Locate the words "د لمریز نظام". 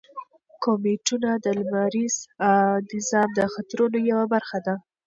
1.43-3.29